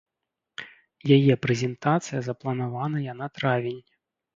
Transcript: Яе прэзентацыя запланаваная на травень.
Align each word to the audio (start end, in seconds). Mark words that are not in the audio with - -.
Яе 1.17 1.33
прэзентацыя 1.45 2.19
запланаваная 2.31 3.13
на 3.25 3.33
травень. 3.41 3.81